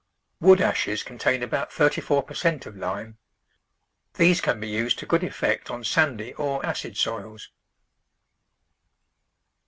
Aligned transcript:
Wood 0.39 0.61
ashes 0.61 1.03
contain 1.03 1.43
about 1.43 1.71
thirty 1.71 2.01
four 2.01 2.23
per 2.23 2.33
cent 2.33 2.65
of 2.65 2.75
lime. 2.75 3.19
These 4.15 4.41
can 4.41 4.59
be 4.59 4.67
used 4.67 4.97
to 4.97 5.05
good 5.05 5.23
effect 5.23 5.69
on 5.69 5.83
sandy 5.83 6.33
or 6.33 6.65
acid 6.65 6.97
soils. 6.97 7.51